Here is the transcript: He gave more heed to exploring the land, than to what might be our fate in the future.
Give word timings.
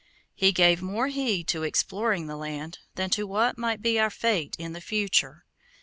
He 0.33 0.51
gave 0.51 0.81
more 0.81 1.09
heed 1.09 1.47
to 1.49 1.61
exploring 1.61 2.25
the 2.25 2.35
land, 2.35 2.79
than 2.95 3.11
to 3.11 3.27
what 3.27 3.55
might 3.59 3.83
be 3.83 3.99
our 3.99 4.09
fate 4.09 4.55
in 4.57 4.73
the 4.73 4.81
future. 4.81 5.45